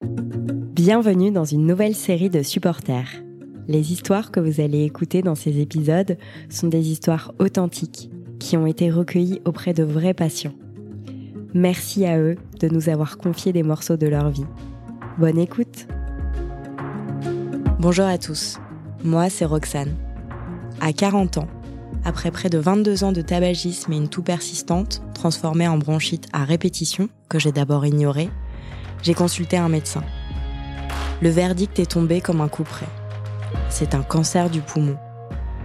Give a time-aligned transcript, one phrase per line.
[0.00, 3.08] Bienvenue dans une nouvelle série de supporters.
[3.66, 6.16] Les histoires que vous allez écouter dans ces épisodes
[6.48, 8.08] sont des histoires authentiques
[8.38, 10.54] qui ont été recueillies auprès de vrais patients.
[11.52, 14.46] Merci à eux de nous avoir confié des morceaux de leur vie.
[15.18, 15.88] Bonne écoute
[17.80, 18.58] Bonjour à tous,
[19.02, 19.96] moi c'est Roxane.
[20.80, 21.48] À 40 ans,
[22.04, 26.44] après près de 22 ans de tabagisme et une toux persistante, transformée en bronchite à
[26.44, 28.30] répétition, que j'ai d'abord ignorée,
[29.02, 30.04] j'ai consulté un médecin.
[31.20, 32.88] Le verdict est tombé comme un coup près.
[33.68, 34.96] C'est un cancer du poumon.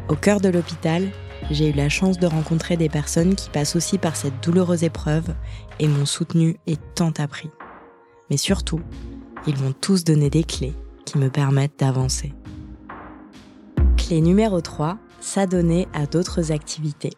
[0.10, 1.10] Au cœur de l'hôpital,
[1.52, 5.34] j'ai eu la chance de rencontrer des personnes qui passent aussi par cette douloureuse épreuve
[5.80, 7.50] et m'ont soutenu et tant appris.
[8.30, 8.82] Mais surtout,
[9.46, 10.74] ils m'ont tous donné des clés
[11.06, 12.34] qui me permettent d'avancer.
[13.98, 17.14] Clé numéro 3, s'adonner à d'autres activités.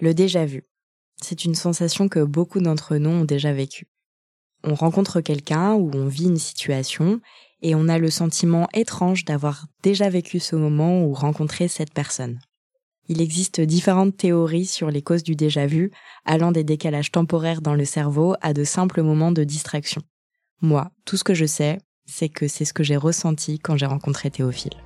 [0.00, 0.64] Le déjà vu.
[1.22, 3.86] C'est une sensation que beaucoup d'entre nous ont déjà vécue.
[4.64, 7.20] On rencontre quelqu'un ou on vit une situation
[7.62, 12.38] et on a le sentiment étrange d'avoir déjà vécu ce moment ou rencontré cette personne.
[13.08, 15.90] Il existe différentes théories sur les causes du déjà vu,
[16.24, 20.02] allant des décalages temporaires dans le cerveau à de simples moments de distraction.
[20.62, 23.86] Moi, tout ce que je sais, c'est que c'est ce que j'ai ressenti quand j'ai
[23.86, 24.76] rencontré Théophile.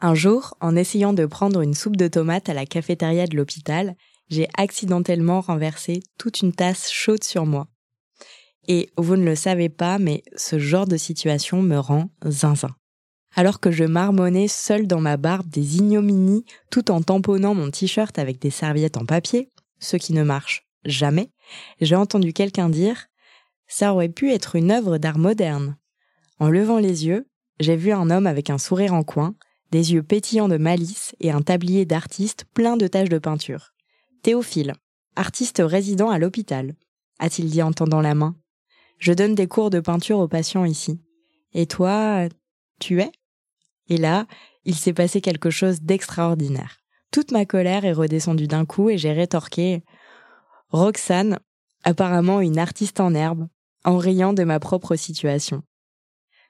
[0.00, 3.96] Un jour, en essayant de prendre une soupe de tomates à la cafétéria de l'hôpital,
[4.28, 7.68] j'ai accidentellement renversé toute une tasse chaude sur moi.
[8.68, 12.74] Et vous ne le savez pas, mais ce genre de situation me rend zinzin.
[13.34, 18.18] Alors que je marmonnais seul dans ma barbe des ignominies tout en tamponnant mon t-shirt
[18.18, 21.30] avec des serviettes en papier, ce qui ne marche jamais,
[21.80, 23.06] j'ai entendu quelqu'un dire
[23.68, 25.76] Ça aurait pu être une œuvre d'art moderne.
[26.38, 27.28] En levant les yeux,
[27.60, 29.34] j'ai vu un homme avec un sourire en coin,
[29.70, 33.72] des yeux pétillants de malice et un tablier d'artiste plein de taches de peinture.
[34.22, 34.74] Théophile,
[35.16, 36.74] artiste résident à l'hôpital,
[37.18, 38.36] a-t-il dit en tendant la main.
[38.98, 41.00] Je donne des cours de peinture aux patients ici.
[41.52, 42.28] Et toi,
[42.80, 43.10] tu es?
[43.88, 44.26] Et là,
[44.64, 46.78] il s'est passé quelque chose d'extraordinaire.
[47.12, 49.82] Toute ma colère est redescendue d'un coup et j'ai rétorqué
[50.70, 51.38] Roxane,
[51.84, 53.46] apparemment une artiste en herbe,
[53.84, 55.62] en riant de ma propre situation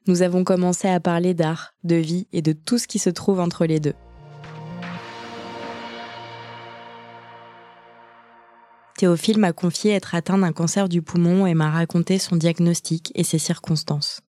[0.06, 3.41] nous avons commencé à parler d'art, de vie et de tout ce qui se trouve
[3.41, 3.94] entre les deux.
[8.97, 13.25] Théophile m'a confié être atteint d'un cancer du poumon et m'a raconté son diagnostic et
[13.25, 14.22] ses circonstances.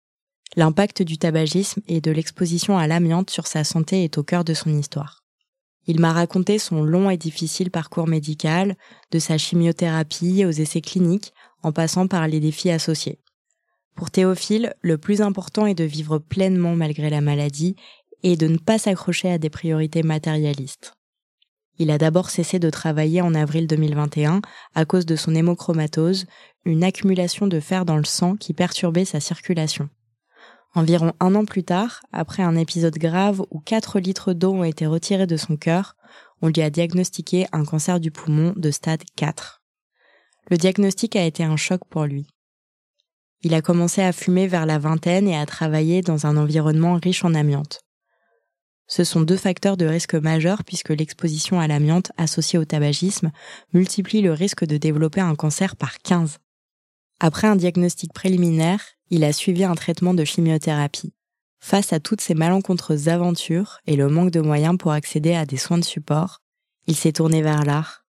[0.57, 4.55] L'impact du tabagisme et de l'exposition à l'amiante sur sa santé est au cœur de
[4.55, 5.25] son histoire.
[5.87, 8.77] Il m'a raconté son long et difficile parcours médical,
[9.11, 13.19] de sa chimiothérapie aux essais cliniques, en passant par les défis associés.
[13.95, 17.77] Pour Théophile, le plus important est de vivre pleinement malgré la maladie
[18.23, 20.95] et de ne pas s'accrocher à des priorités matérialistes.
[21.79, 24.41] Il a d'abord cessé de travailler en avril 2021
[24.75, 26.27] à cause de son hémochromatose,
[26.65, 29.89] une accumulation de fer dans le sang qui perturbait sa circulation.
[30.75, 34.87] Environ un an plus tard, après un épisode grave où 4 litres d'eau ont été
[34.87, 35.97] retirés de son cœur,
[36.43, 39.63] on lui a diagnostiqué un cancer du poumon de stade 4.
[40.51, 42.34] Le diagnostic a été un choc pour lui.
[43.45, 47.25] Il a commencé à fumer vers la vingtaine et à travailler dans un environnement riche
[47.25, 47.83] en amiante.
[48.87, 53.33] Ce sont deux facteurs de risque majeurs puisque l'exposition à l'amiante associée au tabagisme
[53.75, 56.39] multiplie le risque de développer un cancer par 15.
[57.21, 61.13] Après un diagnostic préliminaire, il a suivi un traitement de chimiothérapie.
[61.61, 65.57] Face à toutes ces malencontreuses aventures et le manque de moyens pour accéder à des
[65.59, 66.41] soins de support,
[66.87, 68.04] il s'est tourné vers l'art,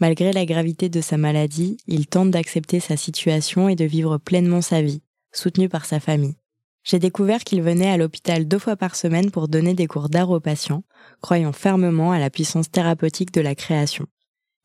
[0.00, 4.60] Malgré la gravité de sa maladie, il tente d'accepter sa situation et de vivre pleinement
[4.60, 6.34] sa vie, soutenu par sa famille.
[6.82, 10.30] J'ai découvert qu'il venait à l'hôpital deux fois par semaine pour donner des cours d'art
[10.30, 10.82] aux patients,
[11.22, 14.06] croyant fermement à la puissance thérapeutique de la création.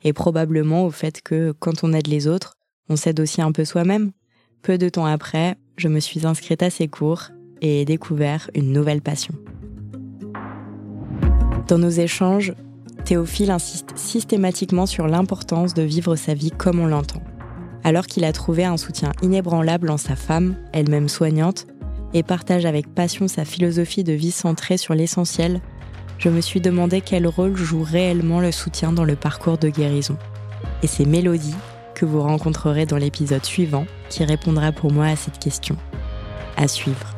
[0.03, 2.55] Et probablement au fait que, quand on aide les autres,
[2.89, 4.11] on s'aide aussi un peu soi-même.
[4.63, 7.29] Peu de temps après, je me suis inscrite à ses cours
[7.61, 9.35] et ai découvert une nouvelle passion.
[11.67, 12.53] Dans nos échanges,
[13.09, 17.23] Théophile insiste systématiquement sur l'importance de vivre sa vie comme on l'entend.
[17.83, 21.65] Alors qu'il a trouvé un soutien inébranlable en sa femme, elle-même soignante,
[22.13, 25.59] et partage avec passion sa philosophie de vie centrée sur l'essentiel,
[26.19, 30.15] je me suis demandé quel rôle joue réellement le soutien dans le parcours de guérison.
[30.83, 31.55] Et c'est Mélodie,
[31.95, 35.77] que vous rencontrerez dans l'épisode suivant, qui répondra pour moi à cette question.
[36.57, 37.15] À suivre.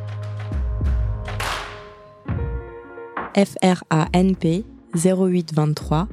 [3.35, 4.63] FRANP
[4.95, 6.07] 0823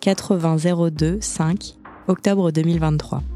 [0.00, 1.78] 80 02 5
[2.08, 3.29] octobre 2023.